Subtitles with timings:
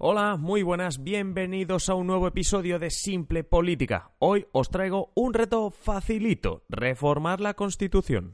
[0.00, 4.12] Hola, muy buenas, bienvenidos a un nuevo episodio de Simple Política.
[4.20, 8.32] Hoy os traigo un reto facilito, reformar la Constitución.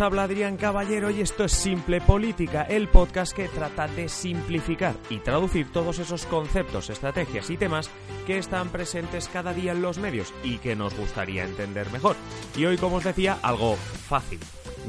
[0.00, 5.20] Habla Adrián Caballero y esto es Simple Política, el podcast que trata de simplificar y
[5.20, 7.88] traducir todos esos conceptos, estrategias y temas
[8.26, 12.14] que están presentes cada día en los medios y que nos gustaría entender mejor.
[12.56, 14.38] Y hoy, como os decía, algo fácil.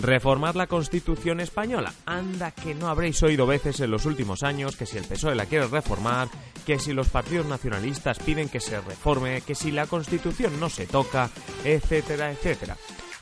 [0.02, 1.94] Reformar la Constitución española.
[2.06, 5.46] Anda que no habréis oído veces en los últimos años que si el PSOE la
[5.46, 6.28] quiere reformar,
[6.66, 10.86] que si los partidos nacionalistas piden que se reforme, que si la Constitución no se
[10.86, 11.30] toca,
[11.64, 12.76] etcétera, etcétera.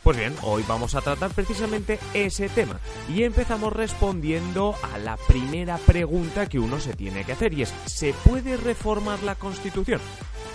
[0.06, 5.80] Pues bien, hoy vamos a tratar precisamente ese tema y empezamos respondiendo a la primera
[5.80, 10.00] pregunta que uno se tiene que hacer y es ¿se puede reformar la Constitución?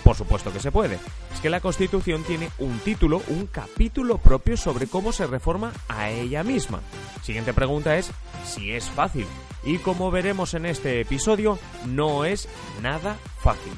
[0.04, 1.00] Por supuesto que se puede.
[1.34, 6.10] Es que la Constitución tiene un título, un capítulo propio sobre cómo se reforma a
[6.10, 6.80] ella misma.
[7.20, 8.12] Siguiente pregunta es
[8.44, 9.26] si es fácil.
[9.64, 11.58] Y como veremos en este episodio,
[11.88, 12.48] no es
[12.82, 13.72] nada fácil.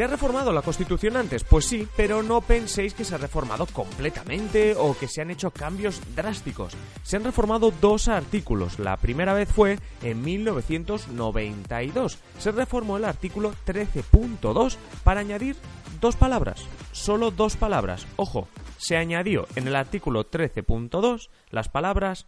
[0.00, 1.44] ¿Se ha reformado la Constitución antes?
[1.44, 5.50] Pues sí, pero no penséis que se ha reformado completamente o que se han hecho
[5.50, 6.72] cambios drásticos.
[7.02, 8.78] Se han reformado dos artículos.
[8.78, 12.18] La primera vez fue en 1992.
[12.38, 15.56] Se reformó el artículo 13.2 para añadir
[16.00, 16.64] dos palabras.
[16.92, 18.06] Solo dos palabras.
[18.16, 18.48] Ojo,
[18.78, 22.26] se añadió en el artículo 13.2 las palabras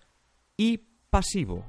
[0.58, 1.64] y pasivo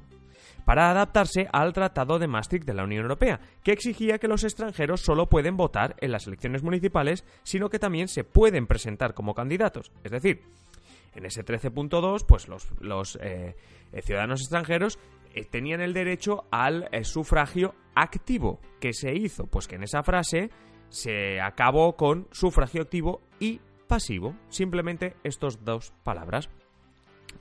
[0.64, 5.00] para adaptarse al Tratado de Maastricht de la Unión Europea, que exigía que los extranjeros
[5.00, 9.92] solo pueden votar en las elecciones municipales, sino que también se pueden presentar como candidatos.
[10.02, 10.42] Es decir,
[11.14, 13.56] en ese 13.2, pues los, eh,
[13.92, 14.98] eh, ciudadanos extranjeros
[15.34, 18.60] eh, tenían el derecho al sufragio activo.
[18.80, 19.46] ¿Qué se hizo?
[19.46, 20.50] Pues que en esa frase
[20.88, 24.34] se acabó con sufragio activo y pasivo.
[24.48, 26.48] Simplemente estas dos palabras.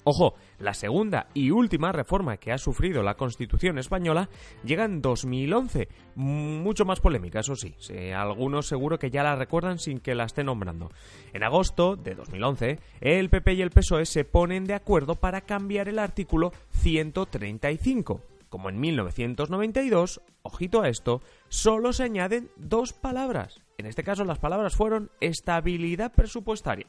[0.06, 4.30] Ojo, la segunda y última reforma que ha sufrido la Constitución española
[4.66, 7.74] llega en 2011, mucho más polémica, eso sí,
[8.14, 10.92] algunos seguro que ya la recuerdan sin que la esté nombrando.
[11.32, 15.88] En agosto de 2011, el PP y el PSOE se ponen de acuerdo para cambiar
[15.88, 18.22] el artículo 135.
[18.50, 23.63] Como en 1992, ojito a esto, solo se añaden dos palabras.
[23.84, 26.88] En este caso las palabras fueron estabilidad presupuestaria.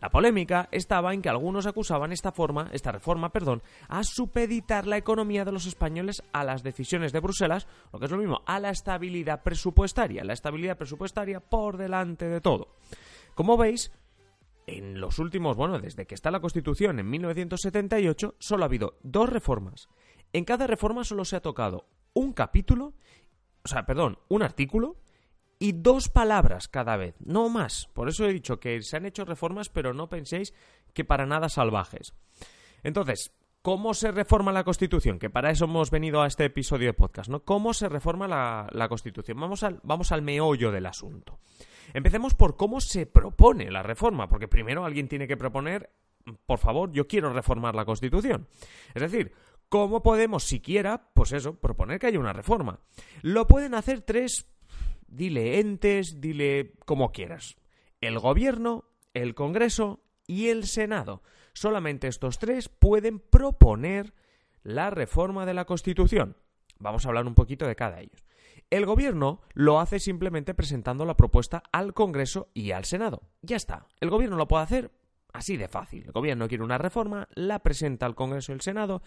[0.00, 4.96] La polémica estaba en que algunos acusaban esta forma, esta reforma, perdón, a supeditar la
[4.96, 8.58] economía de los españoles a las decisiones de Bruselas, lo que es lo mismo, a
[8.58, 12.68] la estabilidad presupuestaria, la estabilidad presupuestaria por delante de todo.
[13.34, 13.92] Como veis,
[14.66, 19.28] en los últimos, bueno, desde que está la Constitución en 1978, solo ha habido dos
[19.28, 19.90] reformas.
[20.32, 21.84] En cada reforma solo se ha tocado
[22.14, 22.94] un capítulo,
[23.62, 24.96] o sea, perdón, un artículo
[25.62, 27.86] y dos palabras cada vez, no más.
[27.92, 30.54] Por eso he dicho que se han hecho reformas, pero no penséis
[30.94, 32.14] que para nada salvajes.
[32.82, 35.18] Entonces, ¿cómo se reforma la Constitución?
[35.18, 37.44] Que para eso hemos venido a este episodio de podcast, ¿no?
[37.44, 39.38] ¿Cómo se reforma la, Constitución?
[39.38, 41.38] Vamos al, vamos al meollo del asunto.
[41.92, 45.90] Empecemos por cómo se propone la reforma, porque primero alguien tiene que proponer,
[46.46, 48.48] por favor, yo quiero reformar la Constitución.
[48.94, 49.34] Es decir,
[49.68, 52.80] ¿cómo podemos siquiera, pues eso, proponer que haya una reforma?
[53.20, 54.46] Lo pueden hacer tres
[55.10, 57.56] dile entes, dile como quieras.
[58.00, 61.22] El gobierno, el Congreso y el Senado.
[61.52, 64.14] Solamente estos tres pueden proponer
[64.62, 66.36] la reforma de la Constitución.
[66.78, 68.24] Vamos a hablar un poquito de cada ellos.
[68.70, 73.22] El gobierno lo hace simplemente presentando la propuesta al Congreso y al Senado.
[73.42, 73.86] Ya está.
[74.00, 74.90] El gobierno lo puede hacer
[75.32, 76.04] así de fácil.
[76.06, 79.02] El gobierno quiere una reforma, la presenta al Congreso y al Senado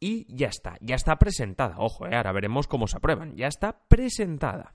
[0.00, 0.76] y ya está.
[0.80, 1.76] Ya está presentada.
[1.78, 3.36] Ojo, eh, ahora veremos cómo se aprueban.
[3.36, 4.74] Ya está presentada.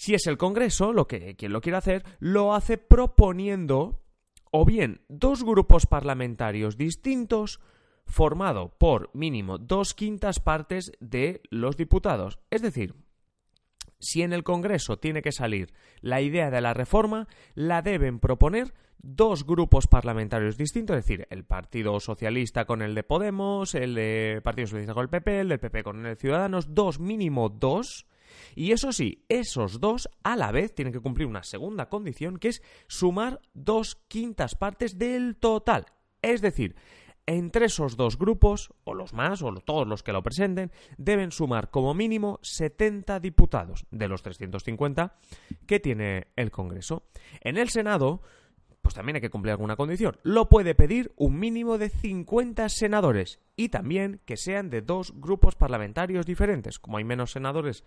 [0.00, 4.00] Si es el Congreso, lo que quien lo quiere hacer, lo hace proponiendo
[4.50, 7.60] o bien dos grupos parlamentarios distintos
[8.06, 12.38] formado por mínimo dos quintas partes de los diputados.
[12.48, 12.94] Es decir,
[13.98, 18.72] si en el Congreso tiene que salir la idea de la reforma, la deben proponer
[19.02, 24.66] dos grupos parlamentarios distintos, es decir, el Partido Socialista con el de Podemos, el Partido
[24.66, 28.06] Socialista con el PP, el del PP con el de Ciudadanos, dos, mínimo dos,
[28.54, 32.48] y eso sí, esos dos a la vez tienen que cumplir una segunda condición que
[32.48, 35.86] es sumar dos quintas partes del total.
[36.22, 36.76] Es decir,
[37.26, 41.70] entre esos dos grupos, o los más, o todos los que lo presenten, deben sumar
[41.70, 45.14] como mínimo 70 diputados de los 350
[45.66, 47.04] que tiene el Congreso.
[47.40, 48.22] En el Senado
[48.82, 50.16] pues también hay que cumplir alguna condición.
[50.22, 55.54] Lo puede pedir un mínimo de 50 senadores y también que sean de dos grupos
[55.54, 56.78] parlamentarios diferentes.
[56.78, 57.84] Como hay menos senadores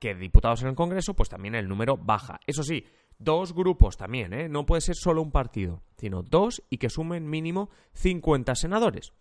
[0.00, 2.40] que diputados en el Congreso, pues también el número baja.
[2.46, 2.84] Eso sí,
[3.18, 4.48] dos grupos también, ¿eh?
[4.48, 9.12] No puede ser solo un partido, sino dos y que sumen mínimo 50 senadores.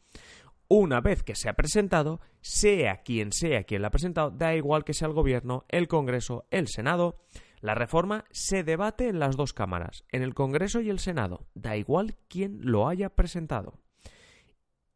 [0.67, 4.83] Una vez que se ha presentado, sea quien sea quien la ha presentado, da igual
[4.83, 7.17] que sea el Gobierno, el Congreso, el Senado,
[7.59, 11.75] la reforma se debate en las dos cámaras, en el Congreso y el Senado, da
[11.75, 13.79] igual quién lo haya presentado.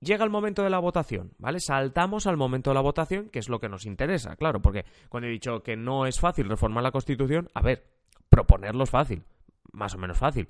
[0.03, 1.59] Llega el momento de la votación, ¿vale?
[1.59, 5.27] Saltamos al momento de la votación, que es lo que nos interesa, claro, porque cuando
[5.27, 7.85] he dicho que no es fácil reformar la Constitución, a ver,
[8.27, 9.23] proponerlo es fácil,
[9.71, 10.49] más o menos fácil.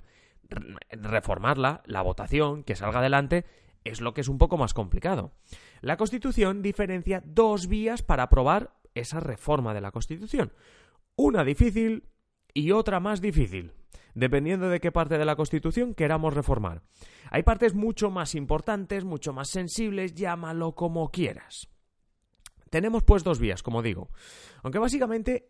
[0.90, 3.44] Reformarla, la votación, que salga adelante,
[3.84, 5.32] es lo que es un poco más complicado.
[5.82, 10.52] La Constitución diferencia dos vías para aprobar esa reforma de la Constitución.
[11.16, 12.08] Una difícil
[12.54, 13.72] y otra más difícil,
[14.14, 16.82] dependiendo de qué parte de la Constitución queramos reformar.
[17.30, 21.68] Hay partes mucho más importantes, mucho más sensibles, llámalo como quieras.
[22.70, 24.10] Tenemos pues dos vías, como digo,
[24.62, 25.48] aunque básicamente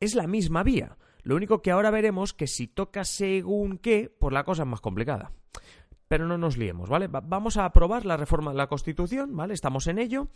[0.00, 0.96] es la misma vía.
[1.22, 4.80] Lo único que ahora veremos que si toca según qué, pues la cosa es más
[4.80, 5.32] complicada
[6.12, 7.08] pero no nos liemos, ¿vale?
[7.08, 9.54] vamos a aprobar la reforma de la Constitución, ¿vale?
[9.54, 10.28] Estamos en ello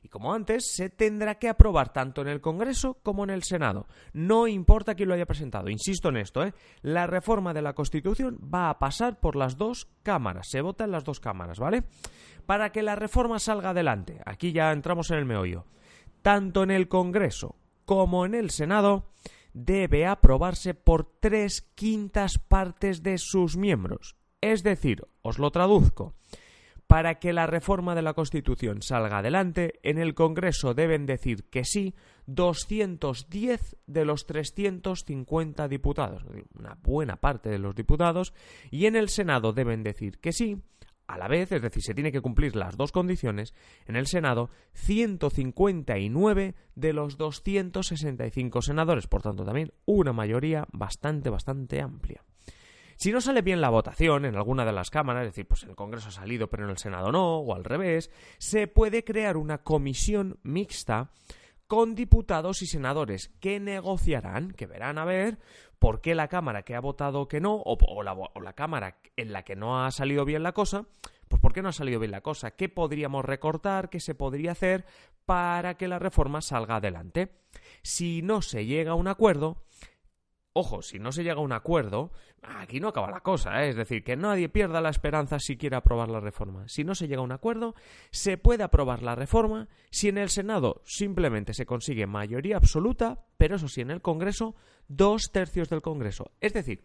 [0.00, 3.88] y como antes se tendrá que aprobar tanto en el Congreso como en el Senado.
[4.12, 6.54] No importa quién lo haya presentado, insisto en esto, ¿eh?
[6.82, 10.92] La reforma de la Constitución va a pasar por las dos cámaras, se vota en
[10.92, 11.82] las dos cámaras, ¿vale?
[12.46, 15.64] Para que la reforma salga adelante, aquí ya entramos en el meollo,
[16.22, 19.10] tanto en el Congreso como en el Senado,
[19.52, 24.14] debe aprobarse por tres quintas partes de sus miembros.
[24.44, 26.12] Es decir, os lo traduzco.
[26.86, 31.64] Para que la reforma de la Constitución salga adelante, en el Congreso deben decir que
[31.64, 31.94] sí
[32.26, 36.26] 210 de los 350 diputados,
[36.58, 38.34] una buena parte de los diputados,
[38.70, 40.60] y en el Senado deben decir que sí
[41.06, 43.54] a la vez, es decir, se tiene que cumplir las dos condiciones,
[43.86, 51.80] en el Senado 159 de los 265 senadores, por tanto también una mayoría bastante, bastante
[51.80, 52.22] amplia.
[52.96, 55.70] Si no sale bien la votación en alguna de las cámaras, es decir, pues en
[55.70, 59.36] el Congreso ha salido pero en el Senado no, o al revés, se puede crear
[59.36, 61.10] una comisión mixta
[61.66, 65.38] con diputados y senadores que negociarán, que verán a ver
[65.78, 69.32] por qué la Cámara que ha votado que no, o, la, o, la, Cámara en
[69.32, 70.86] la que no ha salido bien la cosa,
[71.28, 74.52] pues por qué no ha salido bien la cosa, qué podríamos recortar, qué se podría
[74.52, 74.84] hacer
[75.24, 77.32] para que la reforma salga adelante.
[77.82, 79.64] Si no se llega a un acuerdo,
[80.56, 83.70] Ojo, si no se llega a un acuerdo, aquí no acaba la cosa, ¿eh?
[83.70, 86.68] es decir, que nadie pierda la esperanza si quiere aprobar la reforma.
[86.68, 87.74] Si no se llega a un acuerdo,
[88.12, 93.56] se puede aprobar la reforma si en el Senado simplemente se consigue mayoría absoluta, pero
[93.56, 94.54] eso sí, en el Congreso,
[94.86, 96.30] dos tercios del Congreso.
[96.40, 96.84] Es decir,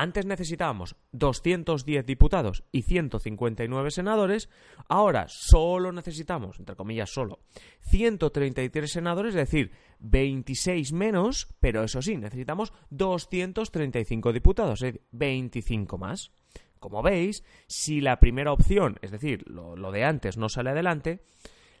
[0.00, 4.48] antes necesitábamos 210 diputados y 159 senadores,
[4.88, 7.40] ahora solo necesitamos, entre comillas solo,
[7.82, 15.98] 133 senadores, es decir, 26 menos, pero eso sí, necesitamos 235 diputados, es decir, 25
[15.98, 16.32] más.
[16.78, 21.20] Como veis, si la primera opción, es decir, lo, lo de antes no sale adelante,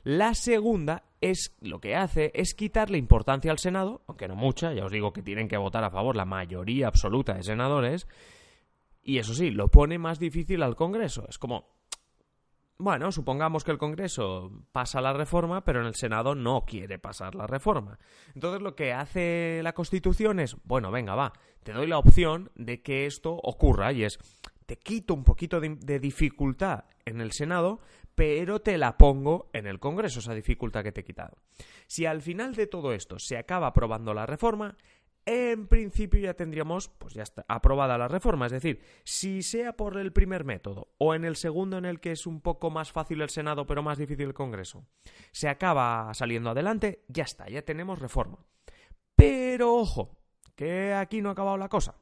[0.02, 4.84] la segunda es lo que hace es quitarle importancia al Senado, aunque no mucha, ya
[4.84, 8.06] os digo que tienen que votar a favor la mayoría absoluta de senadores,
[9.02, 11.26] y eso sí, lo pone más difícil al Congreso.
[11.28, 11.68] Es como,
[12.78, 17.34] bueno, supongamos que el Congreso pasa la reforma, pero en el Senado no quiere pasar
[17.34, 17.98] la reforma.
[18.34, 22.82] Entonces lo que hace la Constitución es, bueno, venga, va, te doy la opción de
[22.82, 24.18] que esto ocurra y es,
[24.70, 27.80] te quito un poquito de, dificultad en el Senado,
[28.14, 31.38] pero te la pongo en el Congreso, esa dificultad que te he quitado.
[31.88, 34.76] Si al final de todo esto se acaba aprobando la reforma,
[35.26, 38.46] en principio ya tendríamos, pues ya está, aprobada la reforma.
[38.46, 42.12] Es decir, si sea por el primer método o en el segundo en el que
[42.12, 44.86] es un poco más fácil el Senado pero más difícil el Congreso,
[45.32, 48.38] se acaba saliendo adelante, ya está, ya tenemos reforma.
[49.16, 50.16] Pero ojo,
[50.54, 51.99] que aquí no ha acabado la cosa.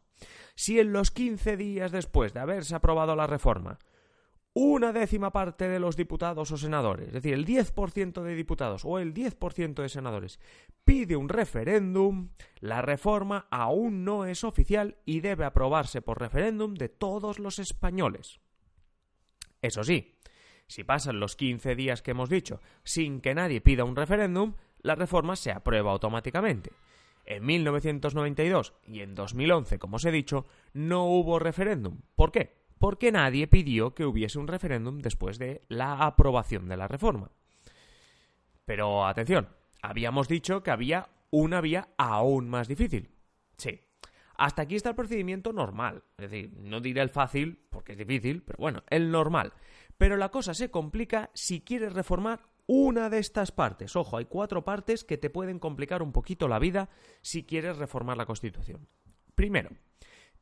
[0.55, 3.79] Si en los 15 días después de haberse aprobado la reforma
[4.61, 8.99] una décima parte de los diputados o senadores, es decir, el 10% de diputados o
[8.99, 10.41] el 10% de senadores,
[10.85, 16.89] pide un referéndum, la reforma aún no es oficial y debe aprobarse por referéndum de
[16.89, 18.41] todos los españoles.
[19.63, 20.19] Eso sí,
[20.67, 24.97] si pasan los 15 días que hemos dicho sin que nadie pida un referéndum, la
[24.97, 26.73] reforma se aprueba automáticamente.
[27.31, 32.01] En 1992 y en 2011, como os he dicho, no hubo referéndum.
[32.17, 32.59] ¿Por qué?
[32.79, 37.31] porque nadie pidió que hubiese un referéndum después de la aprobación de la reforma.
[38.65, 39.49] Pero atención,
[39.83, 43.11] habíamos dicho que había una vía aún más difícil.
[43.57, 43.81] Sí,
[44.37, 46.05] Hasta aquí está el procedimiento normal.
[46.17, 49.53] Es decir, no diré el fácil, porque es difícil, pero bueno, el normal.
[49.97, 53.97] Pero la cosa se complica si quieres reformar una de estas partes.
[53.97, 56.91] Ojo, hay cuatro partes que te pueden complicar un poquito la vida
[57.23, 58.87] si quieres reformar la Constitución.
[59.35, 59.71] Primero,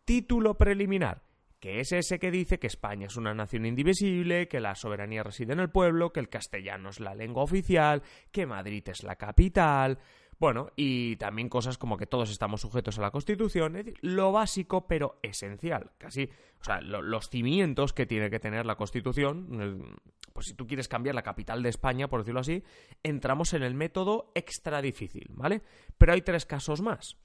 [0.04, 1.23] título preliminar,
[1.61, 5.52] que es ese que dice que España es una nación indivisible, que la soberanía reside
[5.52, 8.02] en el pueblo, que el castellano es la lengua oficial,
[8.33, 9.99] que Madrid es la capital,
[10.38, 14.33] bueno, y también cosas como que todos estamos sujetos a la Constitución, es decir, lo
[14.33, 16.28] básico pero esencial, casi,
[16.61, 19.99] o sea, los cimientos que tiene que tener la Constitución,
[20.33, 22.62] pues si tú quieres cambiar la capital de España, por decirlo así,
[23.02, 25.62] entramos en el método extra difícil, ¿vale?
[25.97, 27.16] Pero hay tres casos más.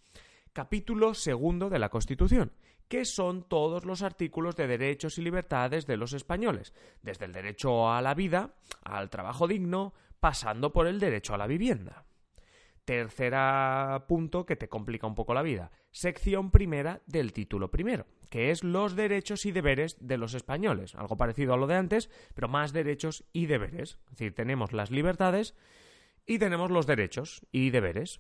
[0.54, 2.54] Capítulo segundo de la Constitución,
[2.88, 7.92] que son todos los artículos de derechos y libertades de los españoles, desde el derecho
[7.92, 12.06] a la vida, al trabajo digno, pasando por el derecho a la vivienda.
[12.92, 15.72] Tercera punto que te complica un poco la vida.
[15.92, 20.94] Sección primera del título primero, que es los derechos y deberes de los españoles.
[20.96, 23.98] Algo parecido a lo de antes, pero más derechos y deberes.
[24.08, 25.56] Es decir, tenemos las libertades
[26.26, 28.20] y tenemos los derechos y deberes.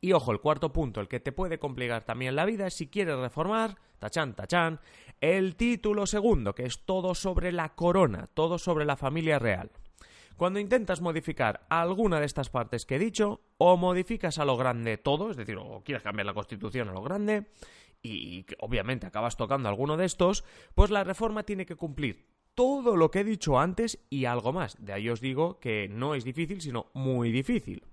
[0.00, 2.88] Y ojo, el cuarto punto, el que te puede complicar también la vida es si
[2.88, 4.80] quieres reformar, tachán, tachán,
[5.20, 9.70] el título segundo, que es todo sobre la corona, todo sobre la familia real.
[10.36, 14.98] Cuando intentas modificar alguna de estas partes que he dicho, o modificas a lo grande
[14.98, 17.46] todo, es decir, o quieres cambiar la constitución a lo grande,
[18.02, 20.42] y obviamente acabas tocando alguno de estos,
[20.74, 24.76] pues la reforma tiene que cumplir todo lo que he dicho antes y algo más.
[24.84, 27.84] De ahí os digo que no es difícil, sino muy difícil.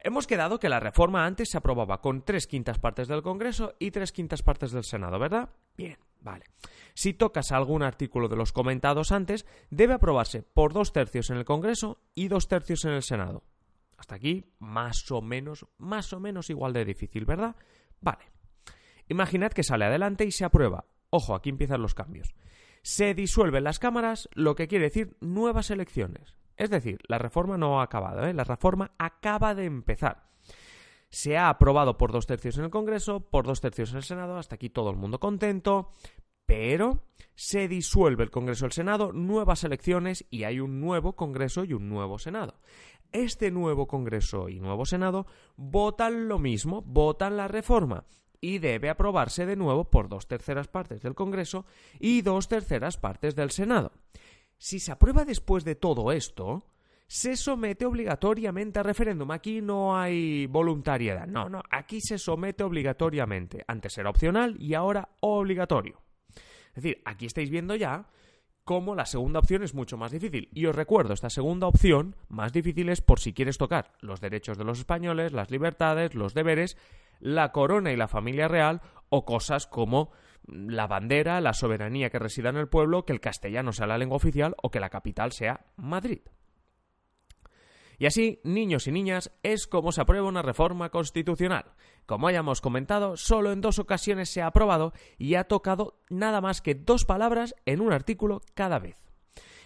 [0.00, 3.90] Hemos quedado que la reforma antes se aprobaba con tres quintas partes del Congreso y
[3.90, 5.50] tres quintas partes del Senado, ¿verdad?
[5.76, 6.46] Bien, vale.
[6.94, 11.44] Si tocas algún artículo de los comentados antes, debe aprobarse por dos tercios en el
[11.44, 13.44] Congreso y dos tercios en el Senado.
[14.02, 17.54] Hasta aquí, más o menos, más o menos igual de difícil, ¿verdad?
[18.00, 18.32] Vale.
[19.08, 20.86] Imaginad que sale adelante y se aprueba.
[21.10, 22.34] Ojo, aquí empiezan los cambios.
[22.82, 26.36] Se disuelven las cámaras, lo que quiere decir nuevas elecciones.
[26.56, 28.34] Es decir, la reforma no ha acabado, ¿eh?
[28.34, 30.24] la reforma acaba de empezar.
[31.08, 34.36] Se ha aprobado por dos tercios en el Congreso, por dos tercios en el Senado,
[34.36, 35.92] hasta aquí todo el mundo contento,
[36.44, 37.04] pero
[37.36, 41.72] se disuelve el Congreso y el Senado, nuevas elecciones y hay un nuevo Congreso y
[41.72, 42.58] un nuevo Senado.
[43.12, 45.26] Este nuevo Congreso y nuevo Senado
[45.56, 48.04] votan lo mismo, votan la reforma
[48.40, 51.64] y debe aprobarse de nuevo por dos terceras partes del Congreso
[52.00, 53.92] y dos terceras partes del Senado.
[54.58, 56.66] Si se aprueba después de todo esto,
[57.06, 59.30] se somete obligatoriamente a referéndum.
[59.32, 61.26] Aquí no hay voluntariedad.
[61.26, 63.64] No, no, aquí se somete obligatoriamente.
[63.66, 66.00] Antes era opcional y ahora obligatorio.
[66.74, 68.08] Es decir, aquí estáis viendo ya
[68.64, 70.48] cómo la segunda opción es mucho más difícil.
[70.52, 74.58] Y os recuerdo, esta segunda opción más difícil es por si quieres tocar los derechos
[74.58, 76.76] de los españoles, las libertades, los deberes,
[77.20, 80.10] la corona y la familia real o cosas como
[80.46, 84.16] la bandera, la soberanía que resida en el pueblo, que el castellano sea la lengua
[84.16, 86.20] oficial o que la capital sea Madrid.
[88.02, 91.66] Y así, niños y niñas, es como se aprueba una reforma constitucional.
[92.04, 96.62] Como hayamos comentado, solo en dos ocasiones se ha aprobado y ha tocado nada más
[96.62, 98.96] que dos palabras en un artículo cada vez.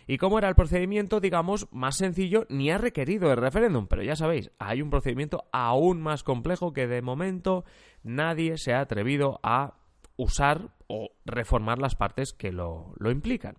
[0.06, 4.16] Y como era el procedimiento, digamos, más sencillo, ni ha requerido el referéndum, pero ya
[4.16, 7.64] sabéis, hay un procedimiento aún más complejo que de momento
[8.02, 9.78] nadie se ha atrevido a
[10.16, 13.56] usar o reformar las partes que lo, implican.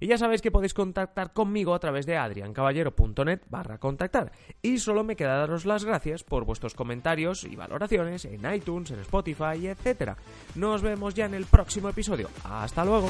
[0.00, 4.30] Y ya sabéis que podéis contactar conmigo a través de adriancaballero.net barra contactar.
[4.62, 9.00] Y solo me queda daros las gracias por vuestros comentarios y valoraciones en iTunes, en
[9.00, 10.16] Spotify, etc.
[10.54, 12.28] Nos vemos ya en el próximo episodio.
[12.44, 13.08] Hasta luego.